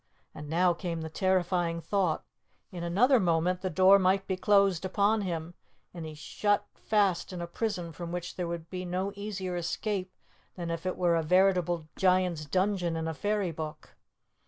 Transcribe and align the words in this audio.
And 0.33 0.49
now 0.49 0.73
came 0.73 1.01
the 1.01 1.11
terrifying 1.11 1.79
thought, 1.79 2.23
in 2.71 2.83
another 2.83 3.19
moment 3.19 3.61
the 3.61 3.69
door 3.69 3.99
might 3.99 4.25
be 4.25 4.35
closed 4.35 4.83
upon 4.83 5.21
him, 5.21 5.53
and 5.93 6.07
he 6.07 6.15
shut 6.15 6.65
fast 6.73 7.31
in 7.31 7.39
a 7.39 7.45
prison 7.45 7.91
from 7.91 8.11
which 8.11 8.35
there 8.35 8.47
would 8.47 8.67
be 8.71 8.83
no 8.83 9.11
easier 9.15 9.55
escape 9.55 10.11
than 10.55 10.71
if 10.71 10.87
it 10.87 10.97
were 10.97 11.15
a 11.15 11.21
veritable 11.21 11.87
Giant's 11.97 12.45
dungeon 12.45 12.95
in 12.95 13.07
a 13.07 13.13
fairy 13.13 13.51
book. 13.51 13.95